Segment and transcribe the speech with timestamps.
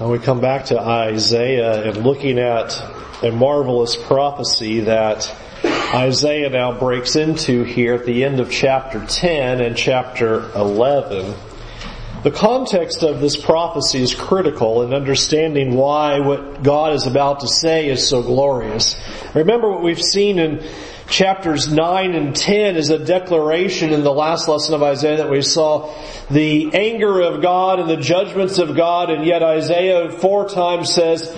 [0.00, 2.80] And we come back to Isaiah and looking at
[3.22, 5.32] a marvelous prophecy that
[5.94, 11.34] Isaiah now breaks into here at the end of chapter 10 and chapter 11.
[12.22, 17.48] The context of this prophecy is critical in understanding why what God is about to
[17.48, 18.96] say is so glorious.
[19.34, 20.66] Remember what we've seen in
[21.12, 25.42] chapters 9 and 10 is a declaration in the last lesson of Isaiah that we
[25.42, 25.94] saw
[26.30, 31.30] the anger of God and the judgments of God and yet Isaiah four times says,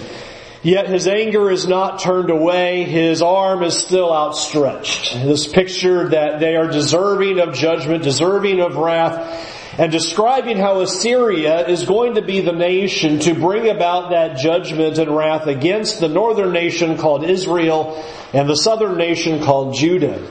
[0.63, 5.13] Yet his anger is not turned away, his arm is still outstretched.
[5.13, 11.67] This picture that they are deserving of judgment, deserving of wrath, and describing how Assyria
[11.67, 16.09] is going to be the nation to bring about that judgment and wrath against the
[16.09, 18.03] northern nation called Israel
[18.33, 20.23] and the southern nation called Judah.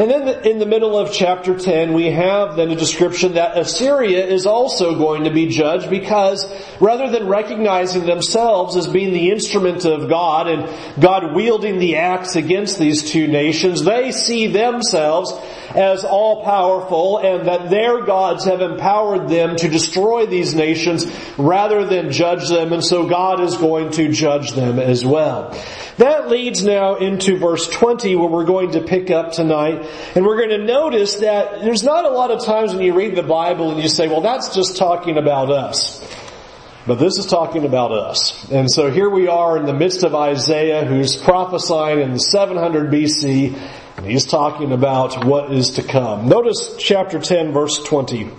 [0.00, 4.24] And then in the middle of chapter 10, we have then a description that Assyria
[4.24, 6.46] is also going to be judged because
[6.78, 12.36] rather than recognizing themselves as being the instrument of God and God wielding the axe
[12.36, 15.32] against these two nations, they see themselves
[15.78, 21.06] as all powerful and that their gods have empowered them to destroy these nations
[21.38, 25.56] rather than judge them and so God is going to judge them as well.
[25.98, 30.36] That leads now into verse 20 where we're going to pick up tonight and we're
[30.38, 33.70] going to notice that there's not a lot of times when you read the Bible
[33.70, 36.04] and you say, well that's just talking about us.
[36.88, 38.50] But this is talking about us.
[38.50, 43.54] And so here we are in the midst of Isaiah who's prophesying in 700 BC
[43.98, 46.28] and he's talking about what is to come.
[46.28, 48.30] Notice chapter 10 verse 20.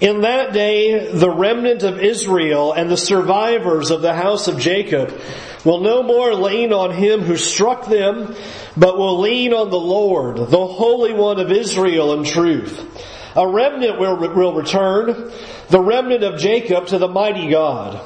[0.00, 5.20] In that day, the remnant of Israel and the survivors of the house of Jacob
[5.64, 8.36] will no more lean on him who struck them,
[8.76, 13.34] but will lean on the Lord, the Holy One of Israel in truth.
[13.34, 15.32] A remnant will, will return,
[15.68, 18.00] the remnant of Jacob to the mighty God.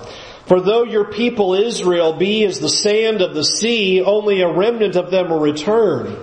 [0.47, 4.95] For though your people Israel be as the sand of the sea, only a remnant
[4.95, 6.17] of them will return.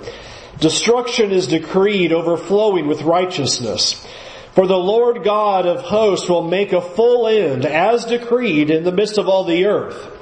[0.59, 4.05] Destruction is decreed, overflowing with righteousness.
[4.53, 8.91] For the Lord God of hosts will make a full end, as decreed, in the
[8.91, 10.12] midst of all the earth.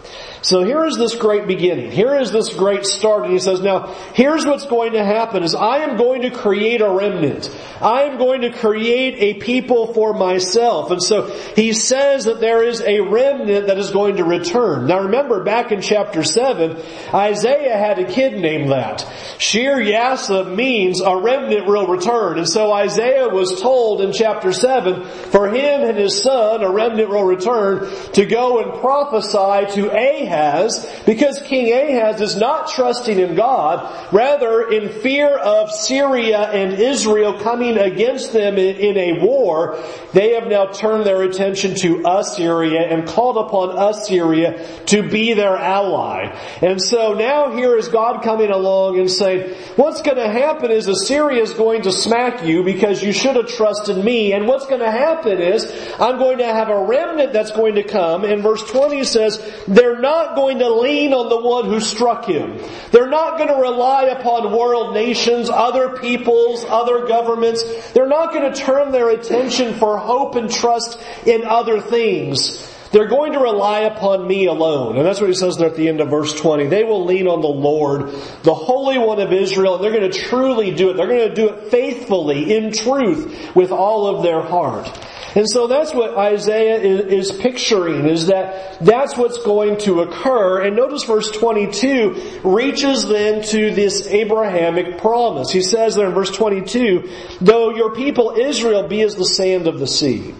[0.44, 1.92] So here is this great beginning.
[1.92, 3.26] Here is this great start.
[3.26, 6.82] And he says, now, here's what's going to happen is I am going to create
[6.82, 7.56] a remnant.
[7.80, 10.90] I am going to create a people for myself.
[10.90, 14.88] And so he says that there is a remnant that is going to return.
[14.88, 16.76] Now remember back in chapter 7,
[17.14, 19.08] Isaiah had a kid named that.
[19.38, 22.38] Shear-jashub means a remnant will return.
[22.38, 27.10] And so Isaiah was told in chapter 7, for him and his son, a remnant
[27.10, 33.36] will return, to go and prophesy to Ahaz because King Ahaz is not trusting in
[33.36, 39.80] God, rather in fear of Syria and Israel coming against them in, a war,
[40.14, 45.56] they have now turned their attention to Assyria and called upon Assyria to be their
[45.56, 46.38] ally.
[46.62, 50.88] And so now here is God coming along and saying, what's going to happen is
[50.88, 54.34] Assyria is going to smack you because you should have trusted me.
[54.34, 55.66] And what's going to happen is
[56.00, 58.24] I'm going to have a remnant that's going to come.
[58.24, 62.26] And verse 20 says, they're not not going to lean on the one who struck
[62.26, 62.58] him.
[62.92, 67.64] They're not going to rely upon world nations, other peoples, other governments.
[67.94, 72.68] They're not going to turn their attention for hope and trust in other things.
[72.92, 74.98] They're going to rely upon me alone.
[74.98, 76.68] And that's what he says there at the end of verse 20.
[76.68, 78.12] They will lean on the Lord,
[78.44, 80.98] the Holy One of Israel, and they're going to truly do it.
[80.98, 84.92] They're going to do it faithfully, in truth, with all of their heart.
[85.34, 90.62] And so that's what Isaiah is, picturing, is that that's what's going to occur.
[90.62, 95.50] And notice verse 22 reaches then to this Abrahamic promise.
[95.50, 97.10] He says there in verse 22,
[97.40, 100.36] though your people Israel be as the sand of the sea.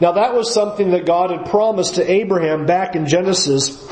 [0.00, 3.86] Now that was something that God had promised to Abraham back in Genesis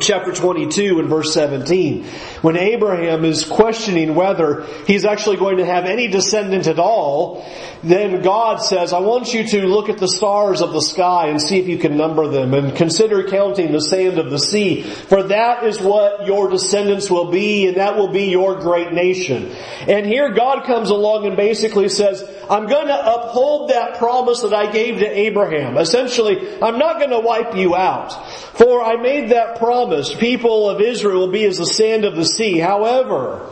[0.00, 2.04] chapter 22 and verse 17.
[2.42, 7.46] When Abraham is questioning whether he's actually going to have any descendant at all,
[7.82, 11.40] then God says, I want you to look at the stars of the sky and
[11.40, 15.22] see if you can number them and consider counting the sand of the sea, for
[15.24, 19.50] that is what your descendants will be and that will be your great nation.
[19.88, 24.52] And here God comes along and basically says, I'm going to uphold that promise that
[24.52, 25.78] I gave to Abraham.
[25.78, 28.12] Essentially, I'm not going to wipe you out.
[28.56, 29.89] For I made that promise.
[30.18, 32.58] People of Israel will be as the sand of the sea.
[32.58, 33.48] However,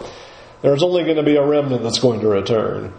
[0.62, 2.92] there's only going to be a remnant that's going to return.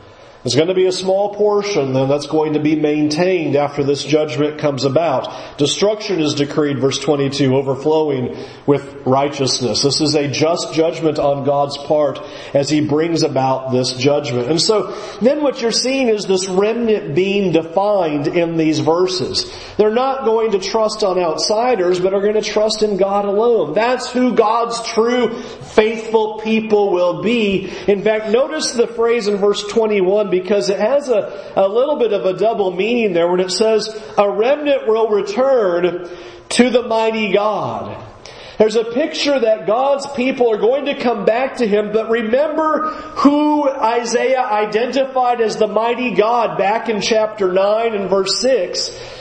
[0.43, 4.05] There's going to be a small portion then that's going to be maintained after this
[4.05, 5.57] judgment comes about.
[5.57, 9.83] Destruction is decreed, verse 22, overflowing with righteousness.
[9.83, 12.21] This is a just judgment on God's part
[12.53, 14.49] as He brings about this judgment.
[14.49, 19.51] And so then what you're seeing is this remnant being defined in these verses.
[19.75, 23.73] They're not going to trust on outsiders, but are going to trust in God alone.
[23.73, 27.69] That's who God's true faithful people will be.
[27.87, 32.13] In fact, notice the phrase in verse 21 because it has a, a little bit
[32.13, 33.87] of a double meaning there when it says,
[34.17, 36.09] a remnant will return
[36.49, 38.05] to the mighty God.
[38.57, 42.91] There's a picture that God's people are going to come back to Him, but remember
[42.91, 49.18] who Isaiah identified as the mighty God back in chapter 9 and verse 6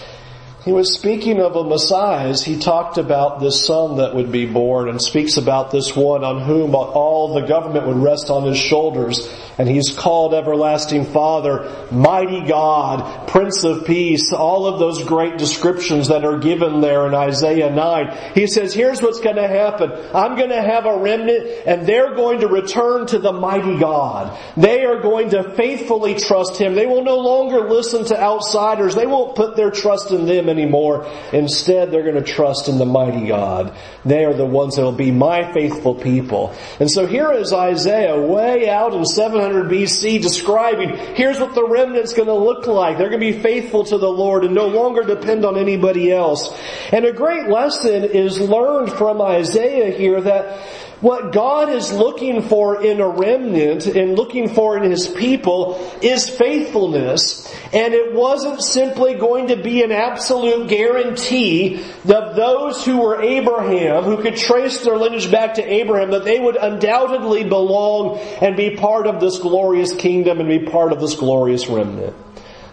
[0.65, 4.45] he was speaking of a Messiah as he talked about this son that would be
[4.45, 8.59] born and speaks about this one on whom all the government would rest on his
[8.59, 9.33] shoulders.
[9.57, 16.09] And he's called Everlasting Father, Mighty God, Prince of Peace, all of those great descriptions
[16.09, 18.33] that are given there in Isaiah 9.
[18.35, 19.93] He says, here's what's going to happen.
[20.13, 24.37] I'm going to have a remnant and they're going to return to the mighty God.
[24.57, 26.75] They are going to faithfully trust Him.
[26.75, 28.97] They will no longer listen to outsiders.
[28.97, 31.11] They won't put their trust in them anymore.
[31.33, 33.77] Instead, they're going to trust in the mighty God.
[34.05, 36.55] They are the ones that will be my faithful people.
[36.81, 42.15] And so here is Isaiah way out in 700 BC describing, here's what the remnant's
[42.15, 42.99] going to look like.
[42.99, 46.53] They're going to be faithful to the Lord and no longer depend on anybody else.
[46.93, 52.83] And a great lesson is learned from Isaiah here that what God is looking for
[52.83, 57.47] in a remnant and looking for in His people is faithfulness.
[57.73, 64.05] And it wasn't simply going to be an absolute guarantee that those who were Abraham,
[64.05, 68.77] who could trace their lineage back to Abraham, that they would undoubtedly belong and be
[68.77, 72.17] part of this glorious kingdom and be part of this glorious remnant.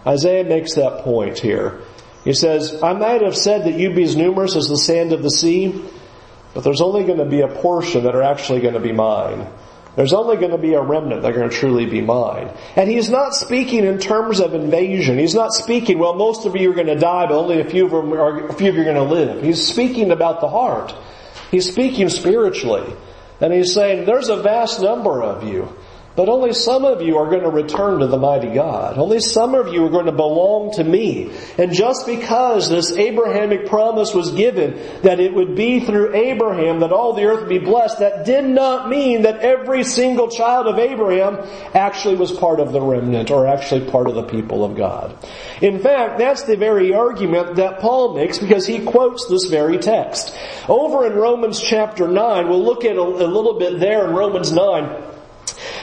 [0.06, 1.80] Isaiah makes that point here.
[2.24, 5.22] He says, I might have said that you'd be as numerous as the sand of
[5.22, 5.80] the sea,
[6.56, 9.46] but there's only going to be a portion that are actually going to be mine.
[9.94, 12.50] There's only going to be a remnant that are going to truly be mine.
[12.76, 15.18] And he's not speaking in terms of invasion.
[15.18, 17.84] He's not speaking, well, most of you are going to die, but only a few
[17.84, 19.42] of them are, a few of you are going to live.
[19.42, 20.94] He's speaking about the heart.
[21.50, 22.90] He's speaking spiritually.
[23.38, 25.76] And he's saying, there's a vast number of you.
[26.16, 28.96] But only some of you are going to return to the mighty God.
[28.96, 31.30] Only some of you are going to belong to me.
[31.58, 36.90] And just because this Abrahamic promise was given that it would be through Abraham that
[36.90, 40.78] all the earth would be blessed, that did not mean that every single child of
[40.78, 41.36] Abraham
[41.74, 45.14] actually was part of the remnant or actually part of the people of God.
[45.60, 50.34] In fact, that's the very argument that Paul makes because he quotes this very text.
[50.66, 54.50] Over in Romans chapter 9, we'll look at a, a little bit there in Romans
[54.50, 55.12] 9.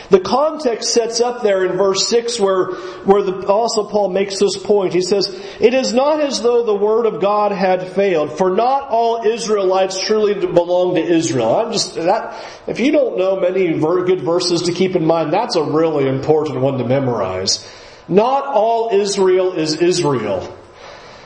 [0.09, 2.65] The context sets up there in verse 6 where,
[3.05, 4.93] where the Apostle Paul makes this point.
[4.93, 5.27] He says,
[5.59, 9.99] It is not as though the word of God had failed, for not all Israelites
[9.99, 11.55] truly belong to Israel.
[11.55, 15.55] I'm just, that, if you don't know many good verses to keep in mind, that's
[15.55, 17.67] a really important one to memorize.
[18.07, 20.57] Not all Israel is Israel.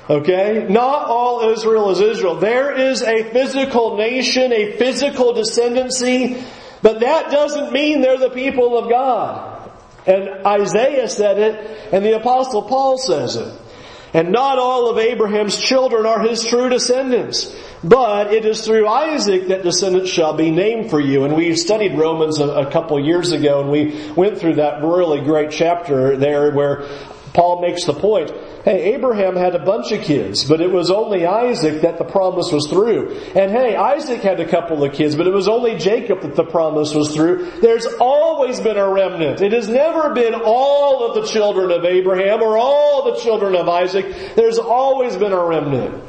[0.09, 0.67] Okay?
[0.69, 2.35] Not all Israel is Israel.
[2.35, 6.43] There is a physical nation, a physical descendancy
[6.81, 9.71] but that doesn't mean they're the people of God.
[10.05, 13.53] And Isaiah said it, and the apostle Paul says it.
[14.13, 17.53] And not all of Abraham's children are his true descendants.
[17.83, 21.25] But it is through Isaac that descendants shall be named for you.
[21.25, 25.21] And we studied Romans a, a couple years ago and we went through that really
[25.21, 26.87] great chapter there where
[27.33, 28.31] Paul makes the point
[28.67, 32.51] Hey, Abraham had a bunch of kids, but it was only Isaac that the promise
[32.51, 33.13] was through.
[33.33, 36.43] And hey, Isaac had a couple of kids, but it was only Jacob that the
[36.43, 37.49] promise was through.
[37.61, 39.39] There's always been a remnant.
[39.39, 43.69] It has never been all of the children of Abraham or all the children of
[43.69, 44.35] Isaac.
[44.35, 46.03] There's always been a remnant.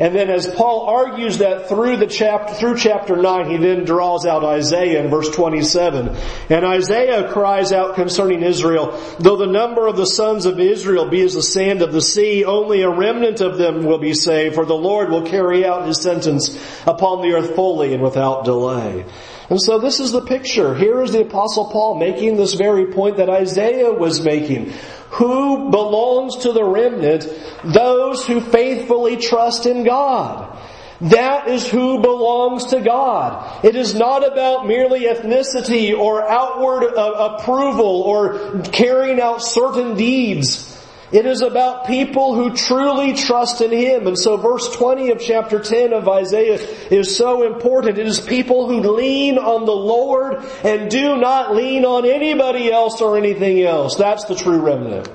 [0.00, 4.26] And then as Paul argues that through the chapter, through chapter 9, he then draws
[4.26, 6.16] out Isaiah in verse 27.
[6.50, 11.20] And Isaiah cries out concerning Israel, though the number of the sons of Israel be
[11.20, 14.66] as the sand of the sea, only a remnant of them will be saved, for
[14.66, 19.04] the Lord will carry out his sentence upon the earth fully and without delay.
[19.50, 20.74] And so this is the picture.
[20.74, 24.72] Here is the apostle Paul making this very point that Isaiah was making.
[25.14, 27.28] Who belongs to the remnant?
[27.62, 30.58] Those who faithfully trust in God.
[31.00, 33.64] That is who belongs to God.
[33.64, 40.73] It is not about merely ethnicity or outward uh, approval or carrying out certain deeds.
[41.14, 44.08] It is about people who truly trust in Him.
[44.08, 46.58] And so verse 20 of chapter 10 of Isaiah
[46.90, 47.98] is so important.
[47.98, 53.00] It is people who lean on the Lord and do not lean on anybody else
[53.00, 53.94] or anything else.
[53.94, 55.08] That's the true remnant.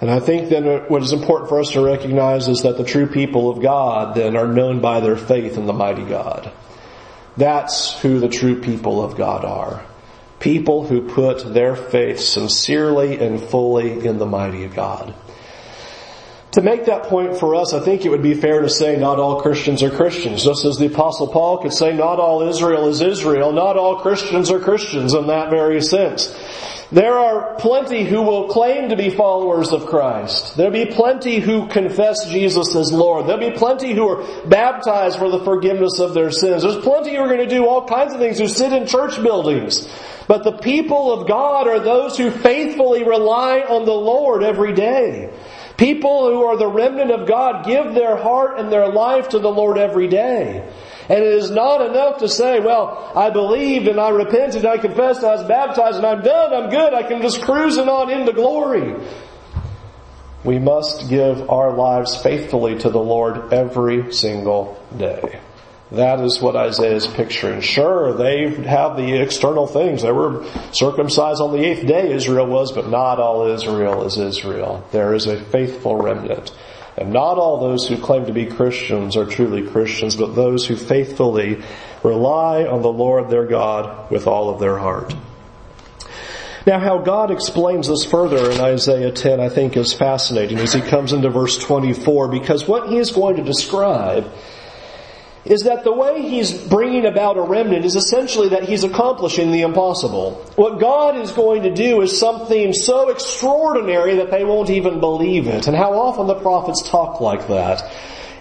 [0.00, 3.06] And I think then what is important for us to recognize is that the true
[3.06, 6.50] people of God then are known by their faith in the mighty God.
[7.36, 9.84] That's who the true people of God are.
[10.40, 15.14] People who put their faith sincerely and fully in the mighty God.
[16.52, 19.18] To make that point for us, I think it would be fair to say not
[19.18, 20.42] all Christians are Christians.
[20.42, 24.50] Just as the apostle Paul could say not all Israel is Israel, not all Christians
[24.50, 26.34] are Christians in that very sense.
[26.92, 30.56] There are plenty who will claim to be followers of Christ.
[30.56, 33.26] There'll be plenty who confess Jesus as Lord.
[33.26, 36.62] There'll be plenty who are baptized for the forgiveness of their sins.
[36.62, 39.20] There's plenty who are going to do all kinds of things who sit in church
[39.20, 39.88] buildings.
[40.28, 45.32] But the people of God are those who faithfully rely on the Lord every day.
[45.76, 49.50] People who are the remnant of God give their heart and their life to the
[49.50, 50.66] Lord every day.
[51.08, 54.78] And it is not enough to say, well, I believed and I repented, and I
[54.78, 58.32] confessed, I was baptized and I'm done, I'm good, I can just cruising on into
[58.32, 58.94] glory.
[60.44, 65.40] We must give our lives faithfully to the Lord every single day.
[65.92, 67.60] That is what Isaiah is picturing.
[67.60, 70.02] Sure, they have the external things.
[70.02, 74.84] They were circumcised on the eighth day, Israel was, but not all Israel is Israel.
[74.90, 76.52] There is a faithful remnant.
[76.96, 80.76] And not all those who claim to be Christians are truly Christians, but those who
[80.76, 81.62] faithfully
[82.02, 85.14] rely on the Lord their God with all of their heart.
[86.66, 90.80] Now how God explains this further in Isaiah 10 I think is fascinating as he
[90.80, 94.28] comes into verse 24 because what he is going to describe
[95.50, 99.62] is that the way he's bringing about a remnant is essentially that he's accomplishing the
[99.62, 100.32] impossible.
[100.56, 105.46] What God is going to do is something so extraordinary that they won't even believe
[105.46, 105.66] it.
[105.66, 107.82] And how often the prophets talk like that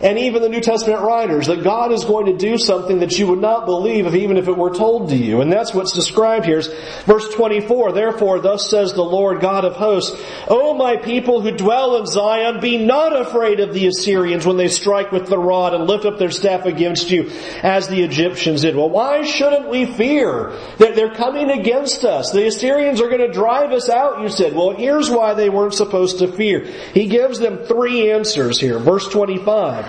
[0.02, 3.28] and even the New Testament writers that God is going to do something that you
[3.28, 5.42] would not believe if even if it were told to you.
[5.42, 6.62] And that's what's described here.
[7.06, 10.16] Verse 24, therefore thus says the Lord God of hosts,
[10.48, 14.68] O my people who dwell in Zion, be not afraid of the Assyrians when they
[14.68, 17.32] strike with the rod and lift up their staff against you
[17.64, 18.76] as the Egyptians did.
[18.76, 22.32] Well, why shouldn't we fear that they're coming against us?
[22.32, 24.54] The Assyrians are going to drive us out, you said.
[24.54, 26.66] Well, here's why they weren't supposed to fear.
[26.94, 28.80] He gives them three answers here.
[28.80, 29.85] Verse 25.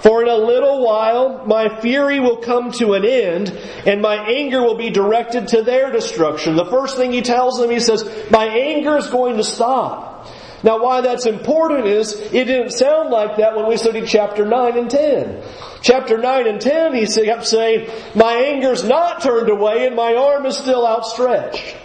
[0.00, 3.50] For in a little while my fury will come to an end
[3.86, 6.56] and my anger will be directed to their destruction.
[6.56, 10.28] The first thing he tells them, he says, my anger is going to stop.
[10.62, 14.78] Now why that's important is, it didn't sound like that when we studied chapter 9
[14.78, 15.42] and 10.
[15.82, 20.46] Chapter 9 and 10 he kept saying, my anger's not turned away and my arm
[20.46, 21.76] is still outstretched.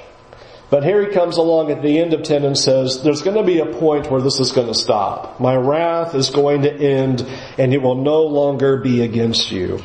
[0.72, 3.44] But here he comes along at the end of 10 and says, there's going to
[3.44, 5.38] be a point where this is going to stop.
[5.38, 9.84] My wrath is going to end and it will no longer be against you.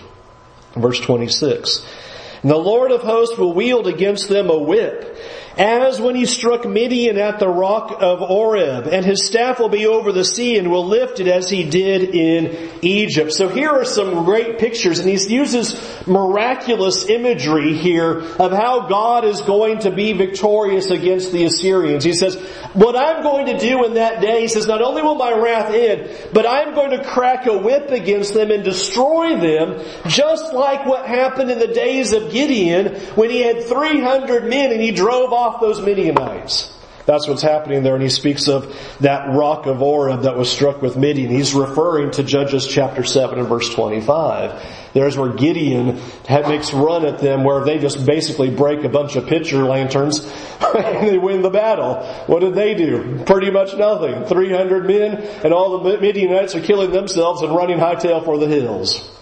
[0.76, 1.84] Verse 26.
[2.42, 5.18] And the Lord of hosts will wield against them a whip
[5.56, 9.86] as when he struck Midian at the rock of Oreb, and his staff will be
[9.86, 13.32] over the sea and will lift it as he did in Egypt.
[13.32, 19.24] So here are some great pictures, and he uses miraculous imagery here of how God
[19.24, 22.04] is going to be victorious against the Assyrians.
[22.04, 22.36] He says,
[22.74, 25.72] what I'm going to do in that day, he says, not only will my wrath
[25.72, 30.84] end, but I'm going to crack a whip against them and destroy them, just like
[30.84, 35.32] what happened in the days of Gideon when he had 300 men and he drove
[35.32, 36.72] off off those Midianites.
[37.06, 40.82] That's what's happening there, and he speaks of that rock of Oreb that was struck
[40.82, 41.30] with Midian.
[41.30, 44.60] He's referring to Judges chapter 7 and verse 25.
[44.92, 49.28] There's where Gideon makes run at them where they just basically break a bunch of
[49.28, 50.24] pitcher lanterns
[50.76, 52.02] and they win the battle.
[52.26, 53.22] What did they do?
[53.24, 54.24] Pretty much nothing.
[54.24, 59.15] 300 men and all the Midianites are killing themselves and running hightail for the hills.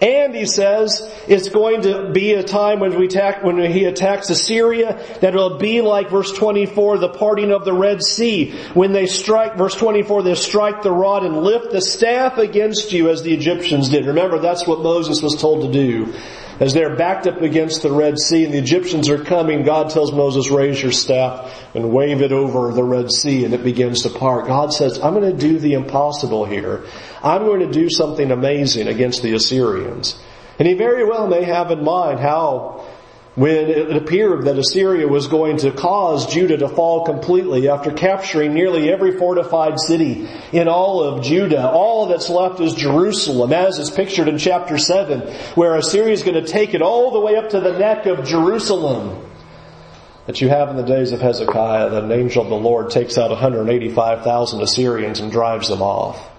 [0.00, 4.30] And he says it's going to be a time when we attack, when he attacks
[4.30, 8.52] Assyria that it'll be like verse 24, the parting of the Red Sea.
[8.74, 13.10] When they strike, verse 24, they strike the rod and lift the staff against you
[13.10, 14.06] as the Egyptians did.
[14.06, 16.14] Remember, that's what Moses was told to do.
[16.60, 20.12] As they're backed up against the Red Sea and the Egyptians are coming, God tells
[20.12, 24.10] Moses, raise your staff and wave it over the Red Sea and it begins to
[24.10, 24.46] part.
[24.46, 26.84] God says, I'm going to do the impossible here.
[27.22, 30.20] I'm going to do something amazing against the Assyrians.
[30.58, 32.84] And he very well may have in mind how
[33.38, 38.52] when it appeared that Assyria was going to cause Judah to fall completely after capturing
[38.52, 41.70] nearly every fortified city in all of Judah.
[41.70, 45.20] All that's left is Jerusalem, as is pictured in chapter 7,
[45.54, 48.26] where Assyria is going to take it all the way up to the neck of
[48.26, 49.24] Jerusalem.
[50.26, 53.16] that you have in the days of Hezekiah that an angel of the Lord takes
[53.16, 56.37] out 185,000 Assyrians and drives them off.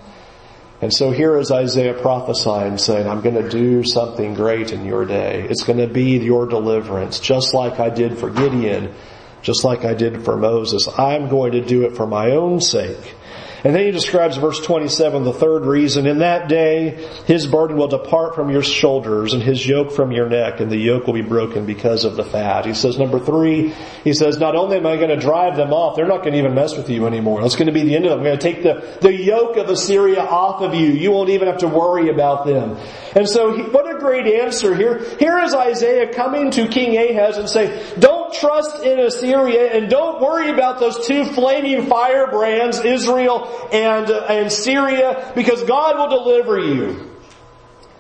[0.82, 5.06] And so here is Isaiah prophesying saying, I'm going to do something great in your
[5.06, 5.46] day.
[5.50, 8.94] It's going to be your deliverance, just like I did for Gideon,
[9.42, 10.88] just like I did for Moses.
[10.98, 13.16] I'm going to do it for my own sake.
[13.64, 17.88] And then he describes verse 27, the third reason, in that day his burden will
[17.88, 21.22] depart from your shoulders and his yoke from your neck and the yoke will be
[21.22, 22.66] broken because of the fat.
[22.66, 23.74] He says number three,
[24.04, 26.40] he says not only am I going to drive them off, they're not going to
[26.40, 27.42] even mess with you anymore.
[27.42, 28.16] That's going to be the end of it.
[28.16, 30.88] I'm going to take the, the yoke of Assyria off of you.
[30.88, 32.78] You won't even have to worry about them.
[33.16, 35.04] And so he, what a great answer here.
[35.18, 40.22] Here is Isaiah coming to King Ahaz and saying, don't trust in Assyria and don't
[40.22, 46.60] worry about those two flaming firebrands, Israel and, uh, and Syria because God will deliver
[46.60, 47.10] you.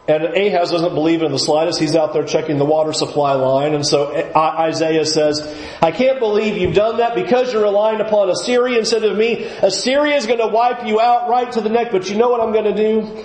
[0.09, 1.79] And Ahaz doesn't believe it in the slightest.
[1.79, 3.75] He's out there checking the water supply line.
[3.75, 5.39] And so Isaiah says,
[5.83, 9.43] I can't believe you've done that because you're relying upon Assyria instead of me.
[9.43, 11.91] Assyria is going to wipe you out right to the neck.
[11.91, 13.23] But you know what I'm going to do?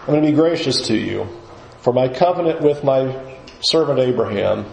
[0.00, 1.28] I'm going to be gracious to you
[1.82, 4.66] for my covenant with my servant Abraham.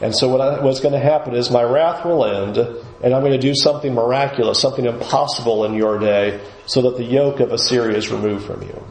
[0.00, 3.22] And so what I, what's going to happen is my wrath will end and I'm
[3.22, 7.52] going to do something miraculous, something impossible in your day so that the yoke of
[7.52, 8.84] Assyria is removed from you.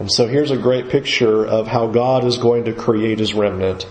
[0.00, 3.86] And so here's a great picture of how God is going to create his remnant.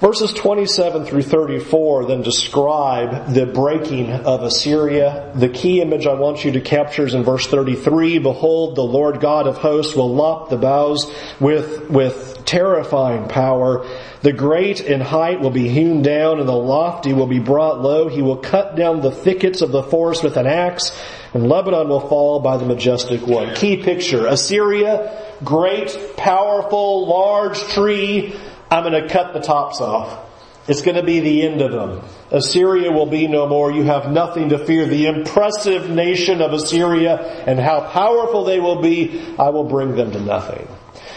[0.00, 5.30] Verses 27 through 34 then describe the breaking of Assyria.
[5.34, 8.18] The key image I want you to capture is in verse 33.
[8.18, 13.86] Behold, the Lord God of hosts will lop the boughs with, with terrifying power.
[14.22, 18.08] The great in height will be hewn down and the lofty will be brought low.
[18.08, 20.98] He will cut down the thickets of the forest with an axe
[21.34, 23.54] and Lebanon will fall by the majestic one.
[23.54, 24.26] Key picture.
[24.26, 28.34] Assyria, great, powerful, large tree.
[28.70, 30.26] I'm going to cut the tops off.
[30.68, 32.04] It's going to be the end of them.
[32.30, 33.72] Assyria will be no more.
[33.72, 34.86] You have nothing to fear.
[34.86, 40.12] The impressive nation of Assyria and how powerful they will be, I will bring them
[40.12, 40.68] to nothing.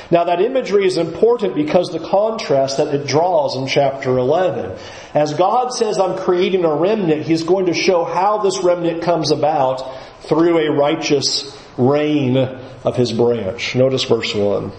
[0.10, 4.78] Now that imagery is important because the contrast that it draws in chapter 11.
[5.14, 9.32] As God says, I'm creating a remnant, He's going to show how this remnant comes
[9.32, 9.84] about
[10.24, 13.76] through a righteous reign of His branch.
[13.76, 14.72] Notice verse 1.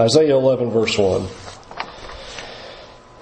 [0.00, 1.26] Isaiah 11 verse 1.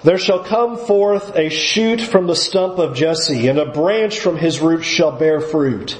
[0.01, 4.37] There shall come forth a shoot from the stump of Jesse, and a branch from
[4.37, 5.99] his roots shall bear fruit.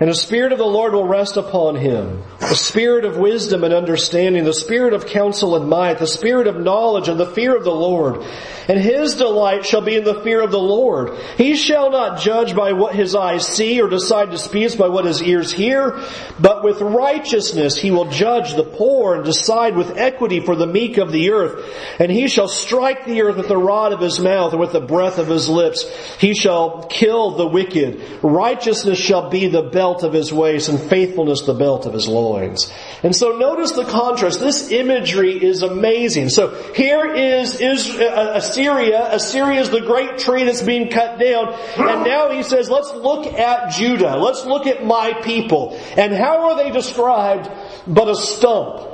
[0.00, 2.22] And the Spirit of the Lord will rest upon him.
[2.38, 6.56] The Spirit of wisdom and understanding, the Spirit of counsel and might, the Spirit of
[6.56, 8.24] knowledge and the fear of the Lord.
[8.68, 11.18] And his delight shall be in the fear of the Lord.
[11.36, 15.20] He shall not judge by what his eyes see or decide disputes by what his
[15.20, 16.00] ears hear,
[16.38, 20.98] but with righteousness he will judge the poor and decide with equity for the meek
[20.98, 21.74] of the earth.
[21.98, 24.80] And he shall strike the earth with the rod of his mouth and with the
[24.80, 25.84] breath of his lips.
[26.18, 28.00] He shall kill the wicked.
[28.22, 32.06] Righteousness shall be the belt belt of his waist and faithfulness the belt of his
[32.06, 32.70] loins.
[33.02, 34.38] And so notice the contrast.
[34.38, 36.28] This imagery is amazing.
[36.28, 39.14] So here is, uh, Assyria.
[39.14, 41.54] Assyria is the great tree that's being cut down.
[41.78, 44.16] And now he says, let's look at Judah.
[44.18, 45.80] Let's look at my people.
[45.96, 47.50] And how are they described
[47.86, 48.86] but a stump?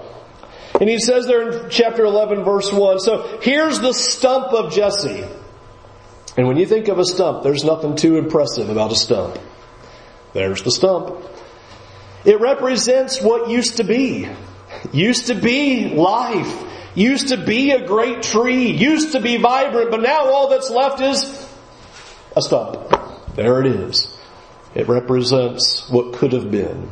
[0.81, 5.25] And he says there in chapter 11 verse 1, so here's the stump of Jesse.
[6.37, 9.39] And when you think of a stump, there's nothing too impressive about a stump.
[10.35, 11.25] There's the stump.
[12.25, 14.29] It represents what used to be.
[14.93, 16.63] Used to be life.
[16.95, 18.71] Used to be a great tree.
[18.73, 21.49] Used to be vibrant, but now all that's left is
[22.37, 23.35] a stump.
[23.37, 24.15] There it is.
[24.75, 26.91] It represents what could have been.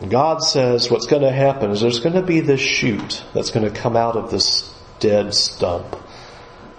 [0.00, 3.50] And God says what's going to happen is there's going to be this shoot that's
[3.50, 5.96] going to come out of this dead stump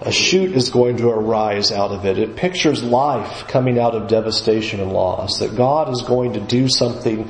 [0.06, 2.20] a shoot is going to arise out of it.
[2.20, 6.70] It pictures life coming out of devastation and loss, that God is going to do
[6.70, 7.30] something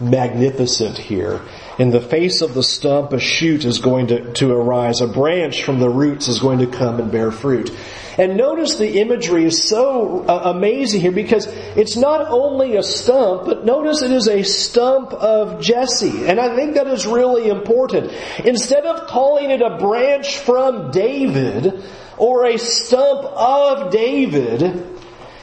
[0.00, 1.40] magnificent here.
[1.78, 5.00] In the face of the stump, a shoot is going to, to arise.
[5.00, 7.70] A branch from the roots is going to come and bear fruit.
[8.18, 13.44] And notice the imagery is so uh, amazing here because it's not only a stump,
[13.44, 16.26] but notice it is a stump of Jesse.
[16.26, 18.12] And I think that is really important.
[18.44, 21.84] Instead of calling it a branch from David,
[22.18, 24.96] or a stump of David,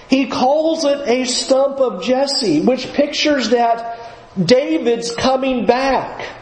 [0.10, 4.00] he calls it a stump of Jesse, which pictures that
[4.42, 6.40] David's coming back.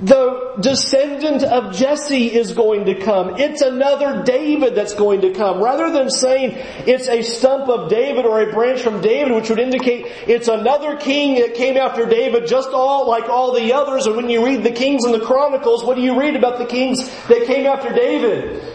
[0.00, 3.36] The descendant of Jesse is going to come.
[3.38, 5.62] It's another David that's going to come.
[5.62, 9.60] Rather than saying it's a stump of David or a branch from David, which would
[9.60, 14.06] indicate it's another king that came after David just all like all the others.
[14.06, 16.66] And when you read the Kings and the Chronicles, what do you read about the
[16.66, 18.74] kings that came after David?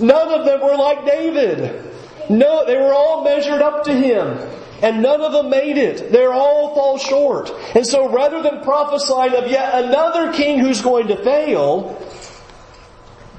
[0.00, 1.92] None of them were like David.
[2.28, 4.38] No, they were all measured up to him.
[4.82, 6.10] And none of them made it.
[6.10, 7.50] They're all fall short.
[7.74, 12.00] And so rather than prophesying of yet another king who's going to fail,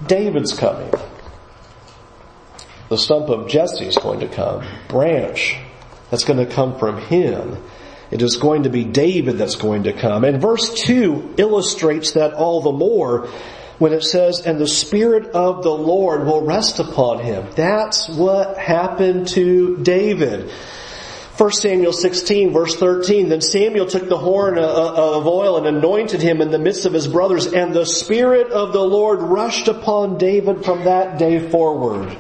[0.06, 0.94] David's coming.
[2.90, 4.66] The stump of Jesse is going to come.
[4.88, 5.58] Branch
[6.12, 7.58] that's going to come from him.
[8.12, 10.26] It is going to be David that's going to come.
[10.26, 13.30] And verse 2 illustrates that all the more
[13.82, 17.48] when it says, and the Spirit of the Lord will rest upon him.
[17.56, 20.52] That's what happened to David.
[21.36, 25.66] 1 Samuel 16 verse 13, then Samuel took the horn uh, uh, of oil and
[25.66, 29.68] anointed him in the midst of his brothers, and the Spirit of the Lord rushed
[29.68, 32.16] upon David from that day forward.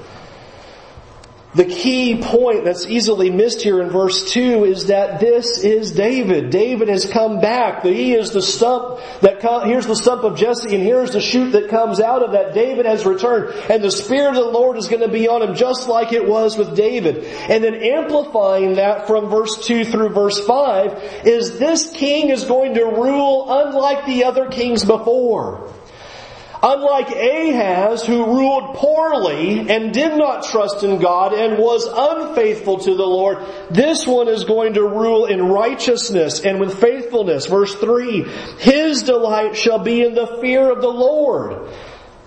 [1.53, 6.49] The key point that's easily missed here in verse 2 is that this is David.
[6.49, 7.83] David has come back.
[7.83, 11.69] He is the stump that here's the stump of Jesse and here's the shoot that
[11.69, 12.53] comes out of that.
[12.53, 15.55] David has returned and the Spirit of the Lord is going to be on him
[15.55, 17.25] just like it was with David.
[17.25, 22.75] And then amplifying that from verse 2 through verse 5 is this king is going
[22.75, 25.69] to rule unlike the other kings before.
[26.63, 32.93] Unlike Ahaz, who ruled poorly and did not trust in God and was unfaithful to
[32.93, 33.39] the Lord,
[33.71, 37.47] this one is going to rule in righteousness and with faithfulness.
[37.47, 38.24] Verse 3,
[38.60, 41.67] His delight shall be in the fear of the Lord.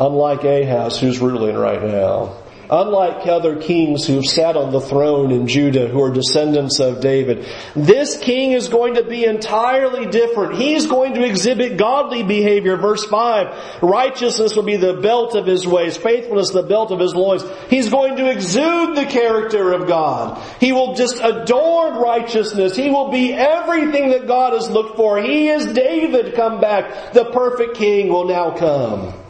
[0.01, 2.37] Unlike Ahaz, who's ruling right now.
[2.71, 7.47] Unlike other kings who've sat on the throne in Judah who are descendants of David,
[7.77, 10.57] this king is going to be entirely different.
[10.57, 12.77] He's going to exhibit godly behavior.
[12.77, 17.15] Verse 5, righteousness will be the belt of his ways, faithfulness the belt of his
[17.15, 17.45] loins.
[17.69, 20.43] He's going to exude the character of God.
[20.61, 22.75] He will just adorn righteousness.
[22.75, 25.21] He will be everything that God has looked for.
[25.21, 27.13] He is David come back.
[27.13, 29.24] The perfect king will now come.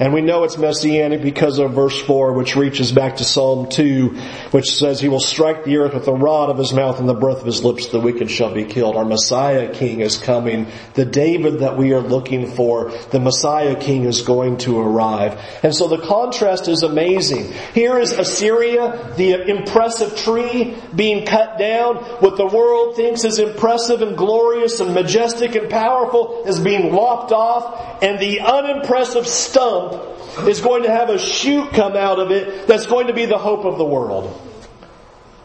[0.00, 4.16] And we know it's messianic because of verse 4, which reaches back to Psalm 2,
[4.52, 7.14] which says, He will strike the earth with the rod of His mouth and the
[7.14, 8.94] breath of His lips, the wicked shall be killed.
[8.94, 10.68] Our Messiah King is coming.
[10.94, 15.40] The David that we are looking for, the Messiah King is going to arrive.
[15.64, 17.52] And so the contrast is amazing.
[17.74, 21.96] Here is Assyria, the impressive tree being cut down.
[22.20, 27.32] What the world thinks is impressive and glorious and majestic and powerful is being lopped
[27.32, 32.66] off, and the unimpressive stump is going to have a shoot come out of it
[32.66, 34.44] that's going to be the hope of the world.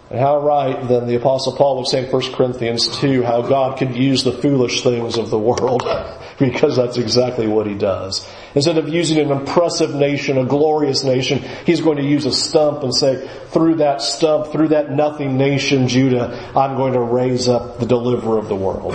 [0.09, 3.79] And how right then the apostle Paul would say in 1 Corinthians 2 how God
[3.79, 5.81] could use the foolish things of the world
[6.39, 8.29] because that's exactly what he does.
[8.53, 12.83] Instead of using an impressive nation, a glorious nation, he's going to use a stump
[12.83, 17.79] and say, through that stump, through that nothing nation, Judah, I'm going to raise up
[17.79, 18.93] the deliverer of the world.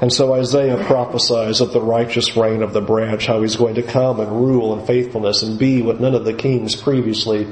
[0.00, 3.82] And so Isaiah prophesies of the righteous reign of the branch, how he's going to
[3.82, 7.48] come and rule in faithfulness and be what none of the kings previously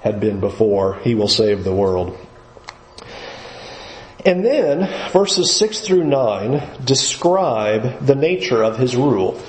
[0.00, 0.94] had been before.
[1.00, 2.16] He will save the world.
[4.24, 9.40] And then verses 6 through 9 describe the nature of his rule.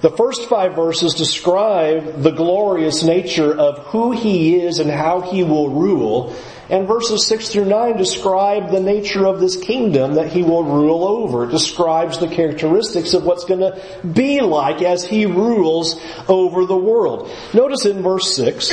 [0.00, 5.42] The first five verses describe the glorious nature of who he is and how he
[5.42, 6.34] will rule.
[6.70, 11.04] And verses 6 through 9 describe the nature of this kingdom that he will rule
[11.04, 11.44] over.
[11.44, 16.76] It describes the characteristics of what's going to be like as he rules over the
[16.76, 17.28] world.
[17.52, 18.72] Notice in verse 6,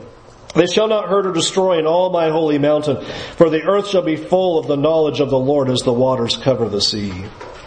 [0.53, 3.03] They shall not hurt or destroy in all my holy mountain,
[3.37, 6.37] for the earth shall be full of the knowledge of the Lord as the waters
[6.37, 7.13] cover the sea.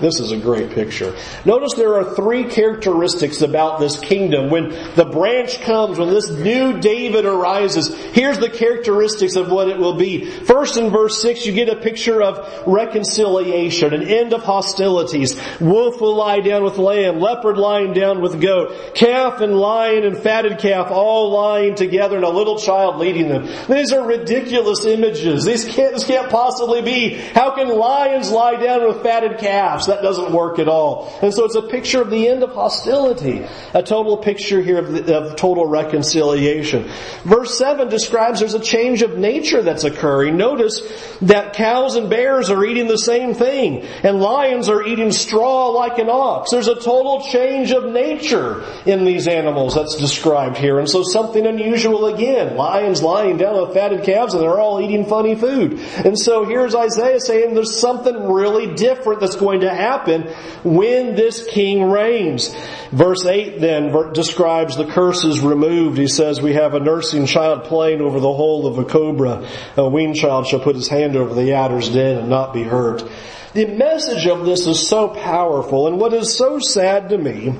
[0.00, 1.16] This is a great picture.
[1.44, 4.50] Notice there are three characteristics about this kingdom.
[4.50, 9.78] When the branch comes, when this new David arises, here's the characteristics of what it
[9.78, 10.28] will be.
[10.28, 15.40] First in verse 6, you get a picture of reconciliation, an end of hostilities.
[15.60, 20.18] Wolf will lie down with lamb, leopard lying down with goat, calf and lion and
[20.18, 23.46] fatted calf all lying together and a little child leading them.
[23.68, 25.44] These are ridiculous images.
[25.44, 27.14] These can't, this can't possibly be.
[27.14, 29.84] How can lions lie down with fatted calves?
[29.94, 31.16] That doesn't work at all.
[31.22, 33.46] And so it's a picture of the end of hostility.
[33.74, 36.90] A total picture here of, the, of total reconciliation.
[37.24, 40.36] Verse 7 describes there's a change of nature that's occurring.
[40.36, 40.80] Notice
[41.22, 45.98] that cows and bears are eating the same thing, and lions are eating straw like
[45.98, 46.50] an ox.
[46.50, 50.78] There's a total change of nature in these animals that's described here.
[50.78, 52.56] And so something unusual again.
[52.56, 55.78] Lions lying down with fatted calves and they're all eating funny food.
[56.04, 60.22] And so here's Isaiah saying there's something really different that's going to happen
[60.62, 62.54] when this king reigns.
[62.90, 65.98] Verse 8 then describes the curses removed.
[65.98, 69.48] He says we have a nursing child playing over the hole of a cobra.
[69.76, 73.08] A weaned child shall put his hand over the adder's den and not be hurt.
[73.52, 77.54] The message of this is so powerful and what is so sad to me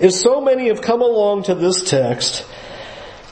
[0.00, 2.46] is so many have come along to this text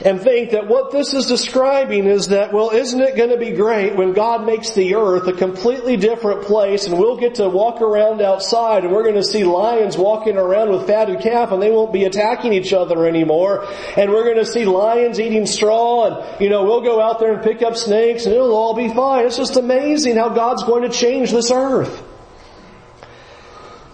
[0.05, 3.53] and think that what this is describing is that, well, isn't it going to be
[3.53, 7.81] great when God makes the earth a completely different place and we'll get to walk
[7.81, 11.71] around outside and we're going to see lions walking around with fatted calf and they
[11.71, 16.41] won't be attacking each other anymore and we're going to see lions eating straw and,
[16.43, 19.25] you know, we'll go out there and pick up snakes and it'll all be fine.
[19.25, 22.03] It's just amazing how God's going to change this earth.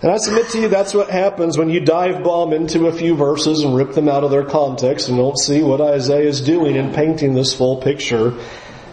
[0.03, 3.15] And I submit to you that's what happens when you dive bomb into a few
[3.15, 6.75] verses and rip them out of their context and don't see what Isaiah is doing
[6.75, 8.37] in painting this full picture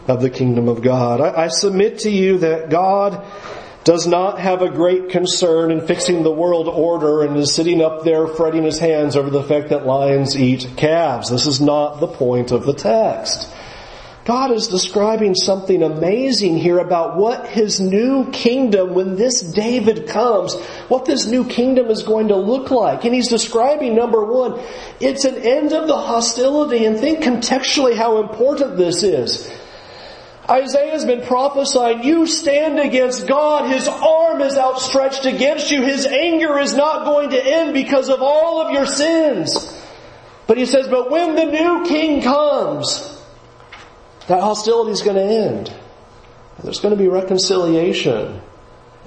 [0.08, 1.20] of the kingdom of God.
[1.20, 3.26] I, I submit to you that God
[3.84, 8.04] does not have a great concern in fixing the world order and is sitting up
[8.04, 11.32] there fretting his hands over the fact that lions eat calves.
[11.32, 13.52] This is not the point of the text.
[14.30, 20.56] God is describing something amazing here about what his new kingdom, when this David comes,
[20.88, 23.06] what this new kingdom is going to look like.
[23.06, 24.62] And he's describing number one,
[25.00, 29.52] it's an end of the hostility and think contextually how important this is.
[30.48, 36.06] Isaiah has been prophesying, you stand against God, His arm is outstretched against you, His
[36.06, 39.76] anger is not going to end because of all of your sins.
[40.46, 43.19] But he says, but when the new king comes,
[44.30, 45.74] that hostility is going to end.
[46.64, 48.40] There's going to be reconciliation.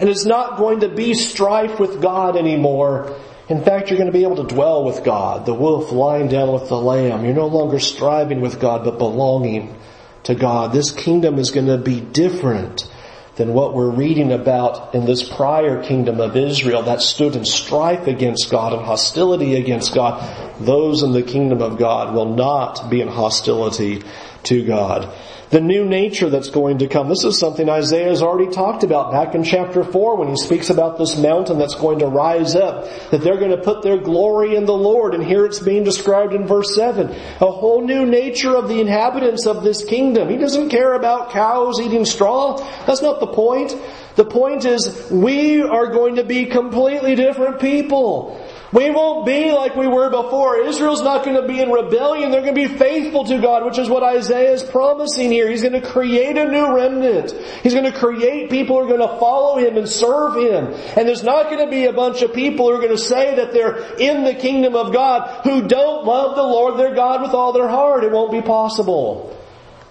[0.00, 3.16] And it's not going to be strife with God anymore.
[3.48, 6.52] In fact, you're going to be able to dwell with God, the wolf lying down
[6.52, 7.24] with the lamb.
[7.24, 9.78] You're no longer striving with God, but belonging
[10.24, 10.72] to God.
[10.72, 12.90] This kingdom is going to be different
[13.37, 18.08] than what we're reading about in this prior kingdom of Israel that stood in strife
[18.08, 20.61] against God and hostility against God.
[20.61, 24.02] Those in the kingdom of God will not be in hostility
[24.44, 25.12] to God.
[25.50, 27.11] The new nature that's going to come.
[27.11, 30.70] This is something Isaiah has already talked about back in chapter 4 when he speaks
[30.70, 34.57] about this mountain that's going to rise up, that they're going to put their glory
[34.57, 37.11] in the Lord, and here it's being described in verse 7.
[37.11, 40.31] A whole new nature of the inhabitants of this kingdom.
[40.31, 42.57] He doesn't care about cows eating straw.
[42.87, 43.76] That's not the point.
[44.16, 48.38] The point is we are going to be completely different people.
[48.72, 50.56] We won't be like we were before.
[50.56, 52.30] Israel's not going to be in rebellion.
[52.30, 55.50] They're going to be faithful to God, which is what Isaiah is promising here.
[55.50, 57.32] He's going to create a new remnant.
[57.62, 60.72] He's going to create people who are going to follow Him and serve Him.
[60.96, 63.37] And there's not going to be a bunch of people who are going to say
[63.37, 67.32] that they're in the kingdom of God who don't love the Lord their God with
[67.32, 68.04] all their heart.
[68.04, 69.38] It won't be possible.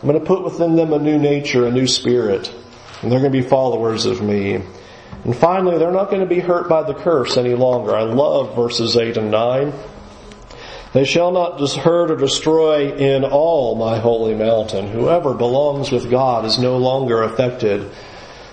[0.02, 2.52] I'm going to put within them a new nature, a new spirit.
[3.04, 4.64] And they're going to be followers of me.
[5.24, 7.96] And finally, they're not going to be hurt by the curse any longer.
[7.96, 9.74] I love verses 8 and 9.
[10.94, 14.88] They shall not hurt or destroy in all my holy mountain.
[14.88, 17.92] Whoever belongs with God is no longer affected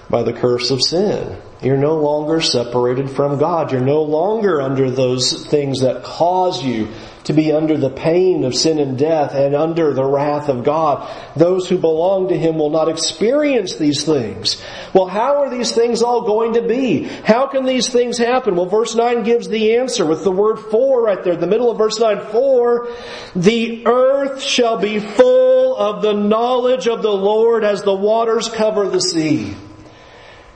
[0.08, 1.36] by the curse of sin.
[1.60, 3.72] You're no longer separated from God.
[3.72, 6.88] You're no longer under those things that cause you
[7.28, 11.06] to be under the pain of sin and death and under the wrath of God.
[11.36, 14.62] Those who belong to Him will not experience these things.
[14.94, 17.02] Well, how are these things all going to be?
[17.02, 18.56] How can these things happen?
[18.56, 21.34] Well, verse 9 gives the answer with the word for right there.
[21.34, 22.88] In the middle of verse 9, for
[23.36, 28.88] the earth shall be full of the knowledge of the Lord as the waters cover
[28.88, 29.54] the sea.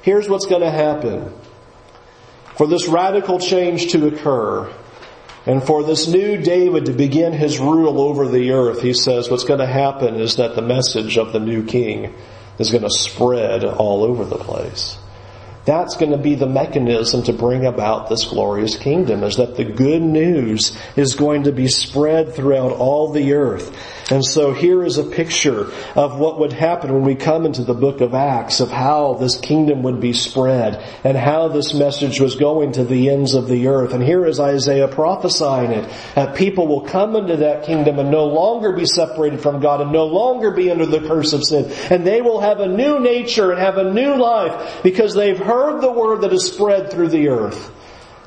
[0.01, 1.35] Here's what's going to happen.
[2.57, 4.73] For this radical change to occur,
[5.45, 9.45] and for this new David to begin his rule over the earth, he says what's
[9.45, 12.15] going to happen is that the message of the new king
[12.59, 14.99] is going to spread all over the place.
[15.65, 19.65] That's going to be the mechanism to bring about this glorious kingdom is that the
[19.65, 23.73] good news is going to be spread throughout all the earth.
[24.11, 27.75] And so here is a picture of what would happen when we come into the
[27.75, 32.35] book of Acts of how this kingdom would be spread and how this message was
[32.35, 33.95] going to the ends of the earth.
[33.95, 35.89] And here is Isaiah prophesying it.
[36.17, 39.93] That people will come into that kingdom and no longer be separated from God and
[39.93, 41.71] no longer be under the curse of sin.
[41.89, 45.52] And they will have a new nature and have a new life because they've heard
[45.53, 47.71] heard the word that is spread through the earth.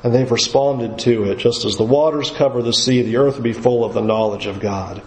[0.04, 3.42] And they've responded to it, just as the waters cover the sea, the earth will
[3.42, 5.02] be full of the knowledge of God.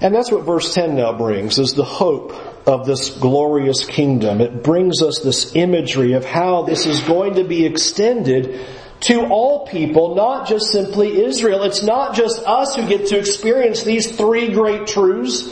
[0.00, 2.32] And that's what verse 10 now brings, is the hope
[2.66, 4.40] of this glorious kingdom.
[4.40, 8.64] It brings us this imagery of how this is going to be extended
[9.00, 11.64] to all people, not just simply Israel.
[11.64, 15.48] It's not just us who get to experience these three great truths,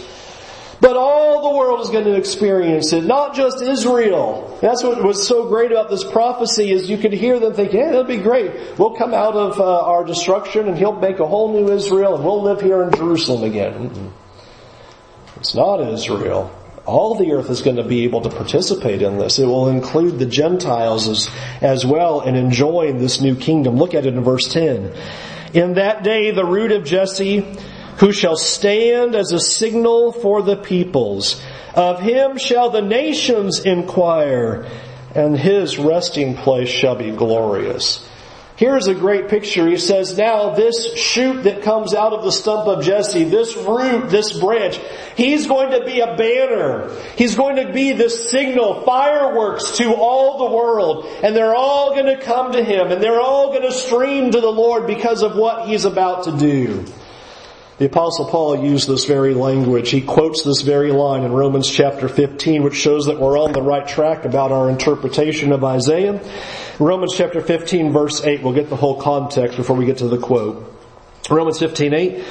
[0.80, 4.58] but all the world is going to experience it, not just Israel.
[4.62, 7.86] That's what was so great about this prophecy is you could hear them think, yeah,
[7.86, 8.78] that'll be great.
[8.78, 12.24] We'll come out of uh, our destruction and he'll make a whole new Israel and
[12.24, 14.12] we'll live here in Jerusalem again.
[15.36, 16.56] It's not Israel.
[16.86, 19.38] All the earth is going to be able to participate in this.
[19.38, 23.76] It will include the Gentiles as, as well in enjoying this new kingdom.
[23.76, 24.94] Look at it in verse 10.
[25.52, 27.40] In that day, the root of Jesse,
[28.00, 31.40] who shall stand as a signal for the peoples,
[31.74, 34.66] of him shall the nations inquire,
[35.14, 38.06] and his resting place shall be glorious.
[38.56, 39.66] Here's a great picture.
[39.66, 44.10] He says, now this shoot that comes out of the stump of Jesse, this root,
[44.10, 44.78] this branch,
[45.16, 46.94] he's going to be a banner.
[47.16, 51.06] He's going to be this signal, fireworks to all the world.
[51.22, 54.40] And they're all going to come to him and they're all going to stream to
[54.42, 56.84] the Lord because of what he's about to do.
[57.80, 59.88] The apostle Paul used this very language.
[59.88, 63.62] He quotes this very line in Romans chapter 15, which shows that we're on the
[63.62, 66.20] right track about our interpretation of Isaiah.
[66.78, 70.18] Romans chapter 15 verse 8, we'll get the whole context before we get to the
[70.18, 70.70] quote.
[71.30, 72.24] Romans 15, 8.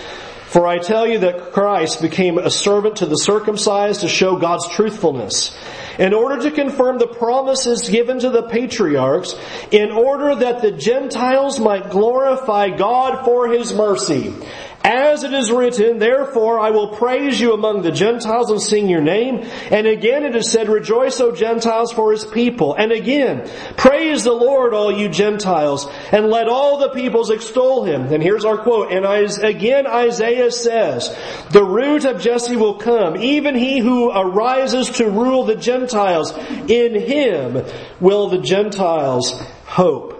[0.50, 4.68] For I tell you that Christ became a servant to the circumcised to show God's
[4.70, 5.58] truthfulness,
[5.98, 9.36] in order to confirm the promises given to the patriarchs,
[9.72, 14.34] in order that the Gentiles might glorify God for His mercy.
[14.82, 19.02] As it is written, therefore I will praise you among the Gentiles and sing your
[19.02, 19.46] name.
[19.70, 22.76] And again it is said, rejoice, O Gentiles, for his people.
[22.76, 28.14] And again, praise the Lord, all you Gentiles, and let all the peoples extol him.
[28.14, 28.92] And here's our quote.
[28.92, 29.06] And
[29.44, 31.16] again Isaiah says,
[31.52, 36.32] the root of Jesse will come, even he who arises to rule the Gentiles.
[36.70, 37.66] In him
[38.00, 40.19] will the Gentiles hope.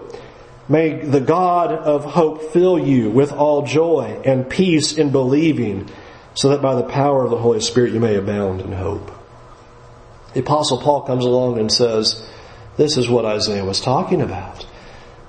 [0.70, 5.90] May the God of hope fill you with all joy and peace in believing,
[6.34, 9.10] so that by the power of the Holy Spirit you may abound in hope.
[10.32, 12.24] The apostle Paul comes along and says,
[12.76, 14.64] this is what Isaiah was talking about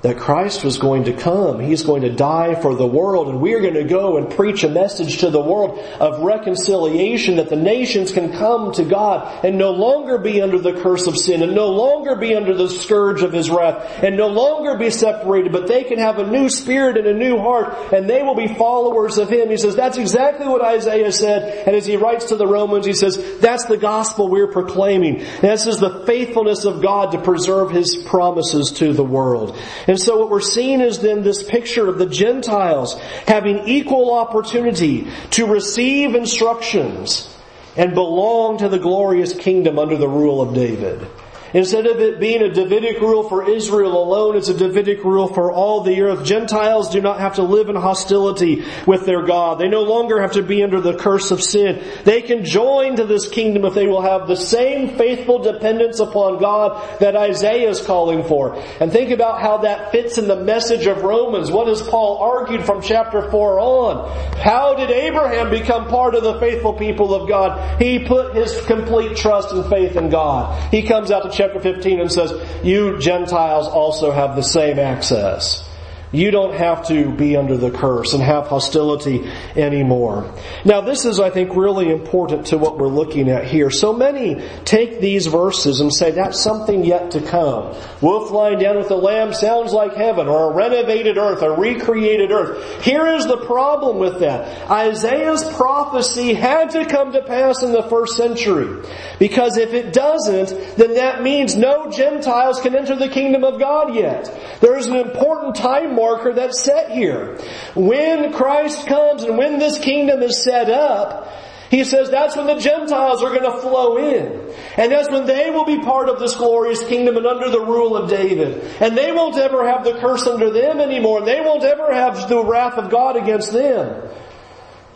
[0.02, 1.60] that Christ was going to come.
[1.60, 4.70] He's going to die for the world and we're going to go and preach a
[4.70, 9.72] message to the world of reconciliation that the nations can come to God and no
[9.72, 13.32] longer be under the curse of sin and no longer be under the scourge of
[13.32, 17.06] His wrath and no longer be separated, but they can have a new spirit and
[17.06, 19.50] a new heart and they will be followers of Him.
[19.50, 22.94] He says that's exactly what Isaiah said and as he writes to the Romans, he
[22.94, 25.22] says that's the gospel we're proclaiming.
[25.22, 29.58] And this is the faithfulness of God to preserve His promises to the world.
[29.92, 35.06] And so what we're seeing is then this picture of the Gentiles having equal opportunity
[35.32, 37.38] to receive instructions
[37.76, 41.06] and belong to the glorious kingdom under the rule of David.
[41.54, 45.52] Instead of it being a Davidic rule for Israel alone, it's a Davidic rule for
[45.52, 46.26] all the earth.
[46.26, 49.60] Gentiles do not have to live in hostility with their God.
[49.60, 51.84] They no longer have to be under the curse of sin.
[52.04, 56.40] They can join to this kingdom if they will have the same faithful dependence upon
[56.40, 58.56] God that Isaiah is calling for.
[58.80, 61.52] And think about how that fits in the message of Romans.
[61.52, 64.38] What has Paul argued from chapter 4 on?
[64.38, 67.82] How did Abraham become part of the faithful people of God?
[67.82, 70.72] He put his complete trust and faith in God.
[70.72, 72.32] He comes out to chapter 15 and says,
[72.64, 75.68] you Gentiles also have the same access.
[76.12, 80.34] You don't have to be under the curse and have hostility anymore.
[80.66, 83.70] Now this is, I think, really important to what we're looking at here.
[83.70, 87.76] So many take these verses and say that's something yet to come.
[88.02, 92.32] Wolf lying down with the lamb sounds like heaven or a renovated earth, a recreated
[92.32, 92.84] earth.
[92.84, 94.70] Here is the problem with that.
[94.70, 98.86] Isaiah's prophecy had to come to pass in the first century.
[99.18, 103.96] Because if it doesn't, then that means no Gentiles can enter the kingdom of God
[103.96, 104.60] yet.
[104.60, 107.38] There is an important time marker that's set here.
[107.76, 111.32] When Christ comes and when this kingdom is set up,
[111.70, 114.54] he says that's when the Gentiles are going to flow in.
[114.76, 117.96] And that's when they will be part of this glorious kingdom and under the rule
[117.96, 118.62] of David.
[118.82, 121.22] And they won't ever have the curse under them anymore.
[121.22, 124.10] They won't ever have the wrath of God against them.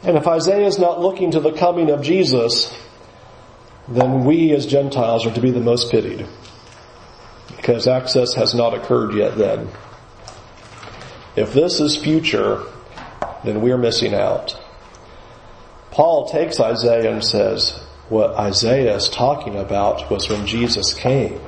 [0.04, 2.78] And if Isaiah is not looking to the coming of Jesus,
[3.88, 6.28] then we as Gentiles are to be the most pitied.
[7.56, 9.70] Because access has not occurred yet then.
[11.36, 12.64] If this is future,
[13.44, 14.60] then we're missing out.
[15.92, 17.72] Paul takes Isaiah and says,
[18.10, 21.40] what Isaiah is talking about was when Jesus came.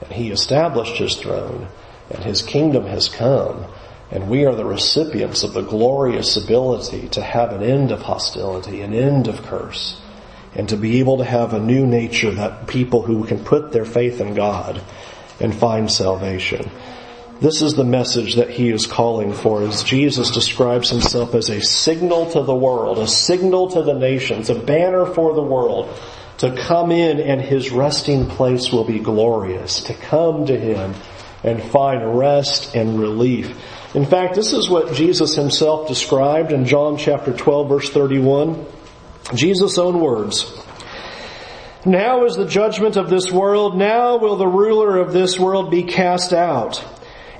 [0.00, 1.68] and he established his throne
[2.10, 3.66] and his kingdom has come
[4.10, 8.80] and we are the recipients of the glorious ability to have an end of hostility,
[8.80, 10.00] an end of curse,
[10.54, 13.84] and to be able to have a new nature that people who can put their
[13.84, 14.80] faith in God
[15.40, 16.70] and find salvation.
[17.40, 21.60] This is the message that he is calling for as Jesus describes himself as a
[21.60, 25.96] signal to the world, a signal to the nations, a banner for the world
[26.38, 30.94] to come in and his resting place will be glorious, to come to him
[31.44, 33.56] and find rest and relief.
[33.94, 38.66] In fact, this is what Jesus himself described in John chapter 12 verse 31.
[39.34, 40.60] Jesus' own words.
[41.86, 43.76] Now is the judgment of this world.
[43.76, 46.84] Now will the ruler of this world be cast out.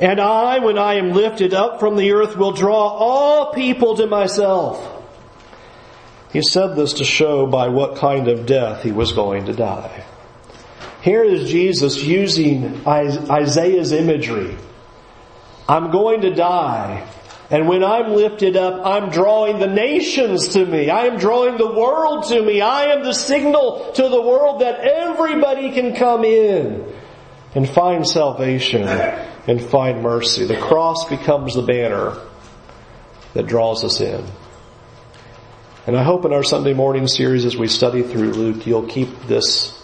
[0.01, 4.07] And I, when I am lifted up from the earth, will draw all people to
[4.07, 4.97] myself.
[6.33, 10.05] He said this to show by what kind of death he was going to die.
[11.01, 14.57] Here is Jesus using Isaiah's imagery.
[15.69, 17.09] I'm going to die.
[17.51, 20.91] And when I'm lifted up, I'm drawing the nations to me.
[20.91, 22.61] I am drawing the world to me.
[22.61, 26.93] I am the signal to the world that everybody can come in
[27.55, 28.83] and find salvation
[29.49, 30.45] and find mercy.
[30.45, 32.21] The cross becomes the banner
[33.33, 34.25] that draws us in.
[35.87, 39.09] And I hope in our Sunday morning series as we study through Luke, you'll keep
[39.23, 39.75] this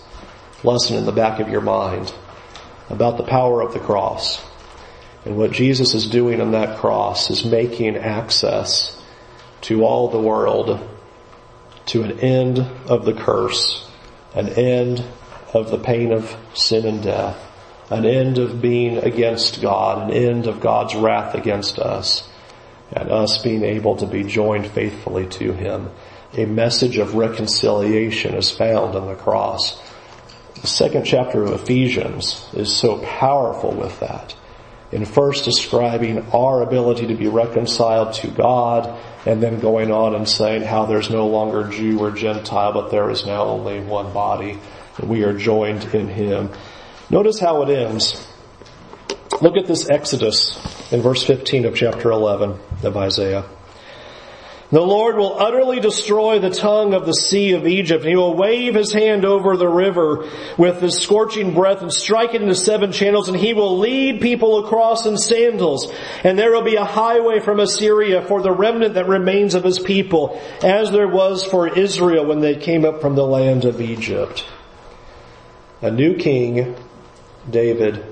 [0.62, 2.12] lesson in the back of your mind
[2.90, 4.44] about the power of the cross.
[5.24, 9.00] And what Jesus is doing on that cross is making access
[9.62, 10.86] to all the world
[11.86, 13.90] to an end of the curse,
[14.34, 15.02] an end
[15.54, 17.38] of the pain of sin and death,
[17.90, 22.28] an end of being against God, an end of God's wrath against us,
[22.92, 25.90] and us being able to be joined faithfully to Him.
[26.36, 29.80] A message of reconciliation is found on the cross.
[30.60, 34.34] The second chapter of Ephesians is so powerful with that.
[34.92, 40.28] In first describing our ability to be reconciled to God and then going on and
[40.28, 44.58] saying how there's no longer Jew or Gentile, but there is now only one body
[44.96, 46.50] and we are joined in Him.
[47.10, 48.26] Notice how it ends.
[49.40, 50.58] Look at this Exodus
[50.92, 53.44] in verse 15 of chapter 11 of Isaiah.
[54.74, 58.04] The Lord will utterly destroy the tongue of the sea of Egypt.
[58.04, 62.42] He will wave his hand over the river with his scorching breath and strike it
[62.42, 65.92] into seven channels and he will lead people across in sandals.
[66.24, 69.78] And there will be a highway from Assyria for the remnant that remains of his
[69.78, 74.44] people as there was for Israel when they came up from the land of Egypt.
[75.82, 76.74] A new king,
[77.50, 78.04] David,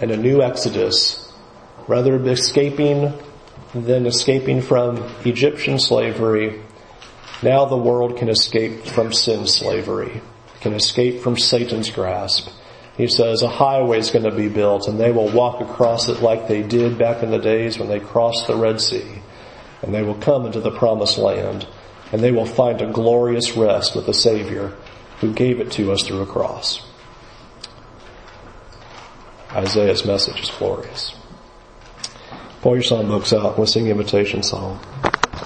[0.00, 1.32] and a new exodus,
[1.86, 3.12] rather escaping
[3.74, 6.62] than escaping from Egyptian slavery.
[7.42, 10.20] Now the world can escape from sin slavery,
[10.60, 12.48] can escape from Satan's grasp.
[12.96, 16.22] He says a highway is going to be built and they will walk across it
[16.22, 19.20] like they did back in the days when they crossed the Red Sea.
[19.82, 21.66] And they will come into the promised land
[22.12, 24.72] and they will find a glorious rest with the Savior
[25.20, 26.80] who gave it to us through a cross.
[29.54, 31.14] Isaiah's message is glorious.
[32.60, 33.56] Pull your songbooks out.
[33.56, 34.80] We'll sing invitation song.